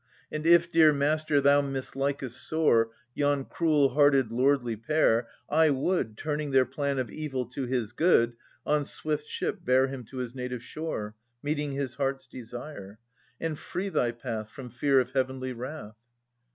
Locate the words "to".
7.49-7.67, 10.05-10.17